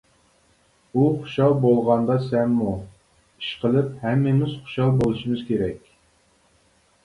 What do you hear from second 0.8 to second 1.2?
ئۇ